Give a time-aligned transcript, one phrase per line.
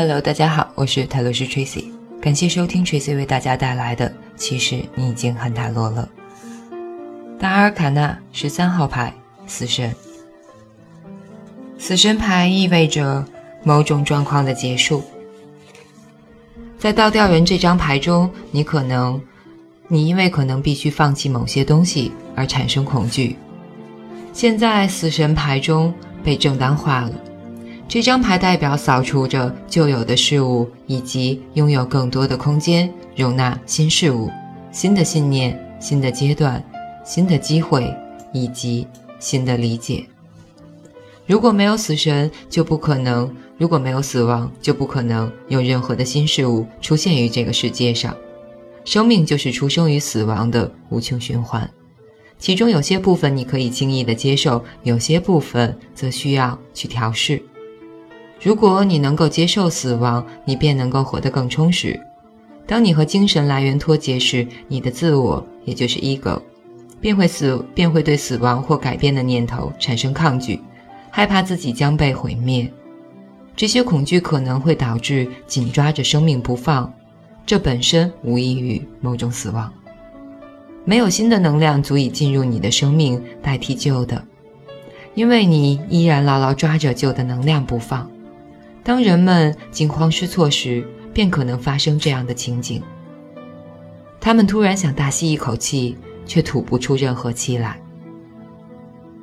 [0.00, 1.86] Hello，大家好，我是泰罗斯 Tracy，
[2.20, 4.14] 感谢收听 Tracy 为大家带来的。
[4.36, 6.08] 其实你已经很塔罗了。
[7.36, 9.12] 达尔卡纳十三号牌，
[9.48, 9.92] 死神。
[11.80, 13.26] 死神牌意味着
[13.64, 15.02] 某种状况的结束。
[16.78, 19.20] 在倒吊人这张牌中，你可能，
[19.88, 23.36] 你因为可能必须放弃某些东西而产生恐惧。
[24.32, 27.10] 现在死神牌中被正当化了。
[27.88, 34.30] 这张牌代表扫除着旧有的事物，以及拥有更多的空间容纳新事物、
[34.70, 36.62] 新的信念、新的阶段、
[37.02, 37.90] 新的机会
[38.30, 38.86] 以及
[39.18, 40.04] 新的理解。
[41.26, 48.14] 如果没有死神，就不可能；如果没有死亡，就不可能有任何的新事物出现于这个世界上。
[48.84, 51.70] 生命就是出生于死亡的无穷循环，
[52.38, 57.42] 其中有些部分你可以轻易的接受，有些部分则需要去调试。
[58.40, 62.00] 如果你能够接受死亡，你便能够活得更充实。
[62.66, 66.40] 当你和精神来源脱节时，你的自我，也就是 ego，
[67.00, 70.60] 便会死，便会对死亡或改变的念头产生抗拒，
[71.10, 72.70] 害怕自己将被毁灭。
[73.56, 76.92] 这些恐惧可能会导致紧抓着生命不放，
[77.44, 79.72] 这本身无异于某种死亡。
[80.84, 84.22] 没有新的能量足以进入你的生命代替旧的，
[85.14, 88.08] 因为你依然牢牢抓着旧的能量不放。
[88.88, 92.82] 当人们惊慌失措时，便可能发生这样的情景：
[94.18, 95.94] 他们突然想大吸一口气，
[96.24, 97.78] 却吐不出任何气来。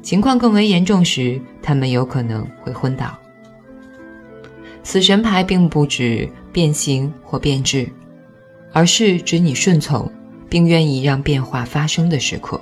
[0.00, 3.18] 情况更为严重时，他们有可能会昏倒。
[4.84, 7.90] 死神牌并不指变形或变质，
[8.72, 10.08] 而是指你顺从
[10.48, 12.60] 并愿意让变化发生的时刻。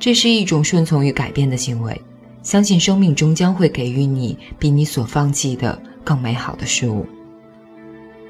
[0.00, 2.02] 这是一种顺从与改变的行为，
[2.42, 5.80] 相信生命终将会给予你比你所放弃的。
[6.04, 7.06] 更美好的事物。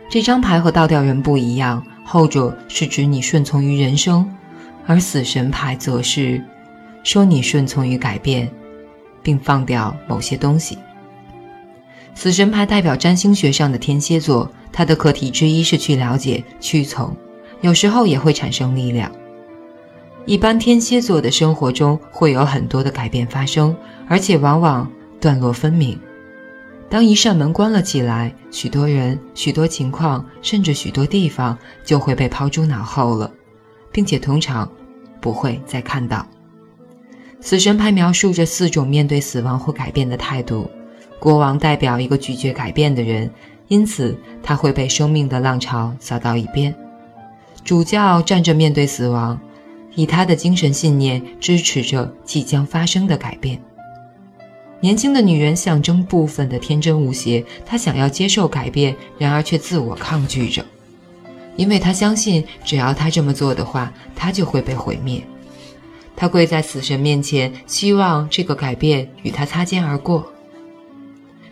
[0.09, 4.29] 这张牌和倒吊人不一样，后者是指你顺从于人生，
[4.87, 6.43] 而死神牌则是
[7.03, 8.51] 说你顺从于改变，
[9.23, 10.77] 并放掉某些东西。
[12.15, 17.17] 死神牌代表占星学上的天蝎座，它的课题之一是去了解、屈从，
[17.63, 19.11] 有时候也会产生力量。
[20.27, 23.75] 一般天蝎座的生活中会有很多的改变发生，
[24.07, 24.89] 而且往往
[25.19, 25.99] 段落分明。
[26.93, 33.33] 当一扇门关了起来，许多人、许多情况，甚至许多地方就会被抛诸脑后了，
[33.91, 34.71] 并且通常
[35.19, 36.27] 不会再看到。
[37.41, 40.71] 死神牌描述着四种面对死亡或改变的态度。
[41.19, 43.31] 国王代表一个拒绝改变的人，
[43.69, 46.75] 因此他会被生命的浪潮扫到一边。
[47.65, 49.41] 主教站着面对死亡，
[49.95, 53.59] 以他的精神信念支持着即将发生的改变。
[54.83, 60.67] 年轻的女人象征部分的天真无邪，她想要接受改变，然而却自我抗拒着，
[61.55, 65.23] 因为她相信，只要她这么做的话，她就会被毁灭。
[66.17, 70.27] 她跪在死神面前，希望这个改变与她擦肩而过。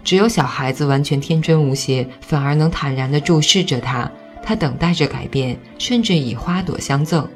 [0.02, 4.10] 只有小孩子完全天真无邪，反而能坦然地注视着她，
[4.42, 7.28] 她等待着改变，甚至以花朵相赠。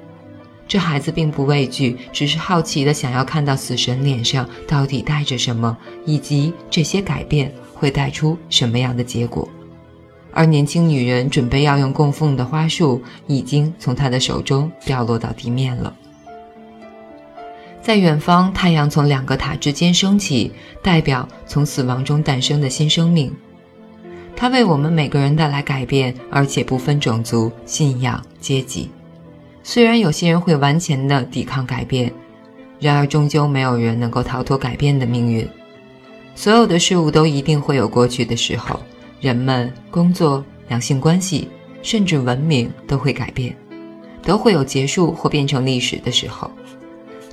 [0.67, 5.77] 这孩子并不畏惧，只是好奇的想要看到死神脸上到底带着什么，
[6.07, 9.49] 以及这些改变会带出什么样的结果。
[10.33, 15.95] 而年轻女人准备要用供奉的花束，已经从她的手中掉落到地面了。
[17.81, 20.51] 在远方，太阳从两个塔之间升起，
[20.83, 23.31] 代表从死亡中诞生的新生命。
[24.35, 28.91] 它为我们每个人带来改变，而且不分种族、信仰、阶级。
[29.67, 32.13] 虽然有些人会顽强的抵抗改变，
[32.79, 35.49] 然而终究没有人能够逃脱改变的命运。
[36.35, 38.79] 所有的事物都一定会有过去的时候，
[39.21, 41.49] 人们、工作、两性关系，
[41.83, 43.57] 甚至文明都会改变，
[44.23, 46.51] 都会有结束或变成历史的时候。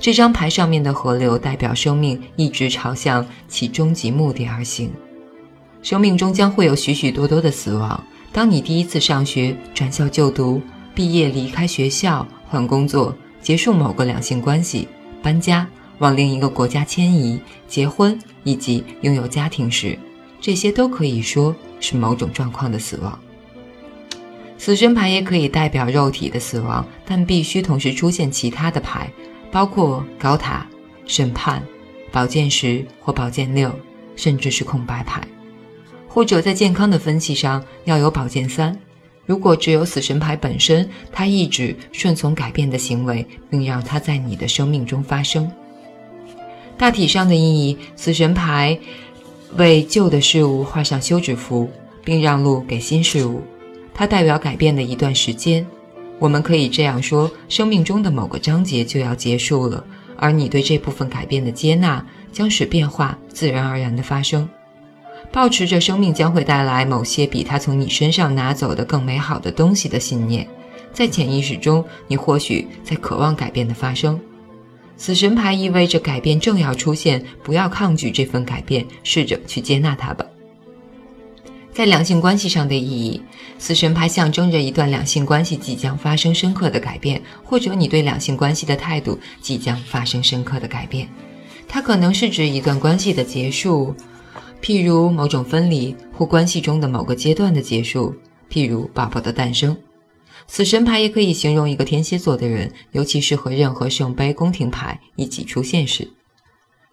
[0.00, 4.90] 这张牌上面的河流代表生命一直朝向其终极目的而行。
[5.82, 8.02] 生命中将会有许许多多的死亡。
[8.32, 10.62] 当你第一次上学、转校就读。
[10.94, 14.86] 毕业离开学校，换工作，结束某个两性关系，
[15.22, 15.66] 搬家，
[15.98, 19.98] 往另一个国家迁移，结婚，以及拥有家庭时，
[20.40, 23.18] 这些都可以说是某种状况的死亡。
[24.58, 29.10] 死神牌也可以代表肉体的死亡，但必须同时出现其他的牌，
[29.50, 30.66] 包括高塔、
[31.06, 31.62] 审判、
[32.12, 33.74] 宝剑十或宝剑六，
[34.14, 35.20] 甚至是空白牌，
[36.06, 38.78] 或者在健康的分析上要有宝剑三。
[39.24, 45.50] 如果只有死神牌本身，它意指顺从改变的行为，并让它在你的生命中发生。
[46.76, 48.76] 大体上的意义，死神牌
[49.56, 51.70] 为旧的事物画上休止符，
[52.02, 53.42] 并让路给新事物。
[53.94, 55.64] 它代表改变的一段时间。
[56.18, 59.84] 我们可以这样说：生命中的某个章节就要结束了，
[60.16, 64.48] 而你对这部分改变的接纳，将使变化自然而然地发生。
[65.32, 70.46] 保持着生命将会带来某些比它从你身上拿走的更美好的东西的信念，
[70.92, 74.20] 在潜意识中，你或许在渴望改变的发生。
[74.98, 80.24] 死神牌意味着改变正要出现，不要抗拒这份改变，试着去接纳它吧。
[81.72, 83.20] 在两性关系上的意义，
[83.58, 91.08] 死神牌象征着一段两性关系即将发生深刻的改变，或者你对两性关系的态度即将发生深刻的改变。
[91.66, 93.94] 它可能是指一段关系的结束。
[94.62, 98.14] 譬如某种分离或关系中的某个阶段的结束，
[98.48, 99.76] 譬如宝宝的诞生。
[100.46, 106.08] 死神牌也可以形容一个天蝎座的人，尤其是和任何圣杯、宫廷牌一起出现时。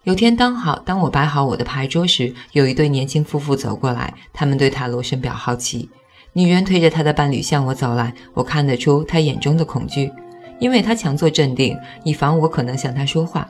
[0.02, 5.88] 有天刚好，当我摆好我的牌桌时，有一对年轻夫妇走过来，他们对塔罗深表好奇。
[6.32, 10.10] 女人推着她的伴侣向我走来，我看得出她眼中的恐惧，
[10.58, 13.48] 因为她强作镇定，以防我可能向她说话，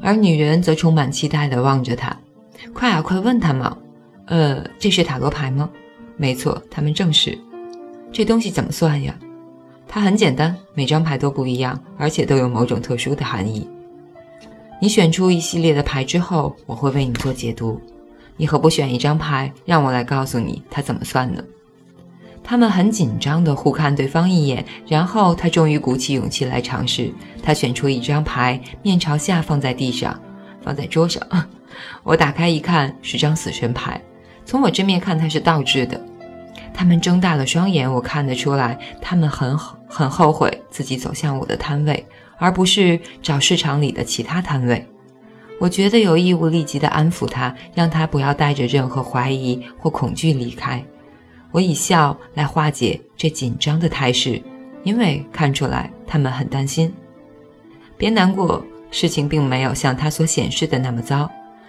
[0.00, 2.16] 而女人则充满期待地望着他。
[2.72, 3.76] 快啊，快问他嘛！
[4.26, 5.68] 呃，这是塔罗牌吗？
[6.16, 7.38] 没错，他们正是。
[8.12, 9.14] 这东西怎么算呀？
[9.86, 13.66] 它很简单，每张牌都不一样，而且都有某种特殊的含义。
[14.80, 17.80] 你选出一系列的牌之后，我会为你做解读。
[18.36, 21.42] 你何不选一张牌，让我来告诉你它怎么算呢？
[22.44, 27.12] 他们很紧张地互看对方一眼，然后他终于鼓起勇气来尝试。
[27.42, 30.18] 他选出一张牌，面朝下放在地上，
[30.62, 31.22] 放在桌上。
[32.02, 34.00] 我打开一看，是张死神牌。
[34.44, 36.00] 从我正面看，它是倒置的。
[36.72, 42.06] 他们睁大了双眼，我看得出来，他们很很后悔自己走向我的摊位，
[42.38, 44.86] 而不是找市场里的其他摊位。
[45.58, 50.82] 我觉得有义务立即的安抚他，让他不要带着任何怀疑或恐惧离开。
[51.50, 54.40] 我以笑来化解这紧张的态势，
[54.84, 56.94] 因为看出来他们很担心。
[57.96, 61.28] 别难过，事情并没有像他所显示的那么糟。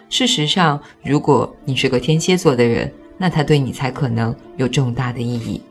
[0.10, 5.62] 事实上，如果你是个天蝎座的人，那他对你才可能有重大的意义。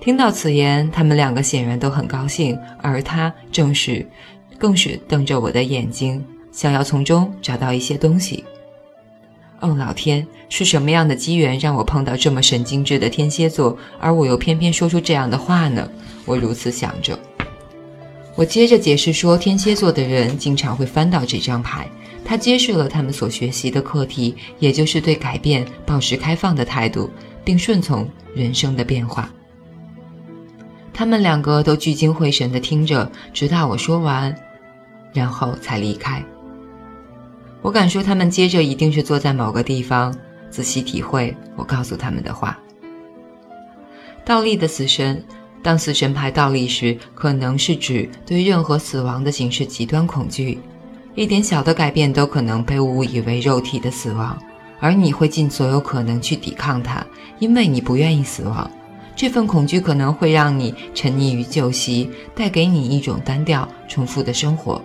[0.00, 4.06] 听到此言，他们两个显然都很高兴，而他正是，
[4.56, 8.42] 更是瞪着我的眼睛，想要从中找到一些东西。
[9.60, 15.86] 哦，老天，是什么样的机缘让我碰到这么神经质的天蝎座，而我又偏偏说出这样的话呢？
[16.24, 17.18] 我如此想着。
[18.34, 21.86] 我接着解释说，天蝎座的人经常会翻到这张牌。
[22.30, 27.10] 他揭示了他们所学习的课题，也就是对改变保持开放的态度，
[27.44, 29.28] 并顺从人生的变化。
[30.92, 34.32] 他们两个都聚精会神地听着，直到我说完，
[35.12, 36.24] 然后才离开。
[37.62, 40.16] 我敢说，他们接着一定是坐在某个地方，
[40.50, 42.56] 仔细体会我告诉他们的话。
[44.24, 45.20] 倒立的死神，
[45.64, 50.60] 当死神牌倒立时，可能是指对任何死亡的形式极端恐惧。
[51.20, 54.42] 一点小的改变都可能被误以为肉体的死亡，
[54.78, 57.04] 而你会尽所有可能去抵抗它，
[57.38, 58.70] 因为你不愿意死亡。
[59.14, 64.80] 这份恐惧可能会让你沉溺于旧习，带给你一种单调、重复的生活。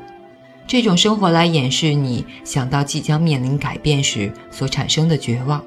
[0.67, 5.63] 这种生活来掩饰你想到即将面临改变时所产生的绝望。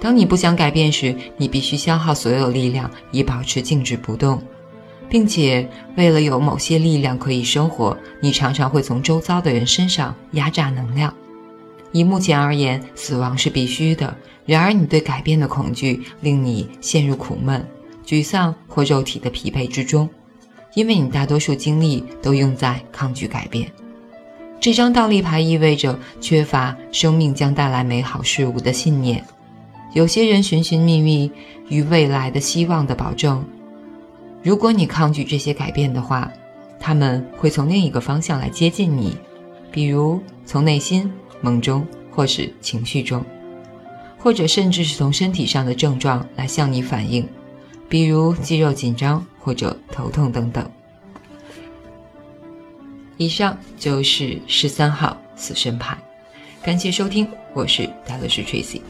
[0.00, 4.42] 当你不想改变时，你必须消耗所有力量以保持静止不动。
[5.10, 11.12] 并且，为了有某些力量可以生活，你常常会从周遭的人身上压榨能量。
[11.90, 14.16] 以目前而言，死亡是必须的。
[14.46, 17.66] 然而，你对改变的恐惧令你陷入苦闷、
[18.06, 20.08] 沮丧或肉体的疲惫之中，
[20.74, 23.68] 因为你大多数精力都用在抗拒改变。
[24.60, 29.24] 这张倒立牌意味着缺乏生命将带来美好事物的信念。
[29.92, 31.30] 有些人寻寻觅觅
[31.68, 33.44] 于未来的希望的保证。
[34.42, 36.32] 如果你抗拒这些改变的话，
[36.78, 39.16] 他们会从另一个方向来接近你，
[39.70, 43.22] 比如从内心、梦中，或是情绪中，
[44.18, 47.28] 或者甚至是从身体上的症状来向你反映，
[47.86, 50.68] 比如肌肉紧张或者头痛等等。
[53.18, 55.98] 以上就是十三号死神牌，
[56.62, 58.80] 感谢收听，我是戴乐师 Tracy。